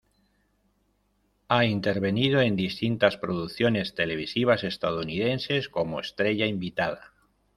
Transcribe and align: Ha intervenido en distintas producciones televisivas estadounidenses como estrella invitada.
Ha 1.47 1.63
intervenido 1.65 2.41
en 2.41 2.55
distintas 2.55 3.17
producciones 3.17 3.93
televisivas 3.93 4.63
estadounidenses 4.63 5.69
como 5.69 5.99
estrella 5.99 6.47
invitada. 6.47 7.13